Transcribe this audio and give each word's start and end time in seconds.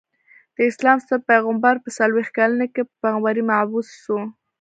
د 0.55 0.57
اسلام 0.71 0.97
ستر 1.03 1.19
پيغمبر 1.29 1.75
په 1.83 1.89
څلويښت 1.97 2.31
کلني 2.37 2.67
کي 2.73 2.81
په 2.87 2.93
پيغمبری 3.03 3.43
مبعوث 3.51 3.87
سو. 4.03 4.17